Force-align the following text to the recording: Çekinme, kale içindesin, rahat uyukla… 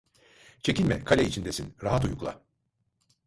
Çekinme, 0.63 1.03
kale 1.03 1.25
içindesin, 1.25 1.75
rahat 1.83 2.05
uyukla… 2.05 2.41